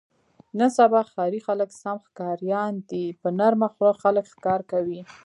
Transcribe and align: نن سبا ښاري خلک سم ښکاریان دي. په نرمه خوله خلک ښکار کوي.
نن 0.57 0.69
سبا 0.77 1.01
ښاري 1.11 1.39
خلک 1.47 1.69
سم 1.81 1.97
ښکاریان 2.07 2.73
دي. 2.89 3.05
په 3.21 3.27
نرمه 3.39 3.67
خوله 3.75 3.93
خلک 4.03 4.25
ښکار 4.33 4.61
کوي. 4.71 4.99